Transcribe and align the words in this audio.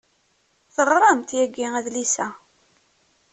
Teɣramt 0.75 1.29
yagi 1.37 1.65
adlis-a. 1.79 2.27